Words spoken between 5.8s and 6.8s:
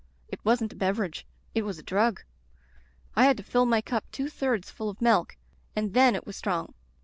then it was strong.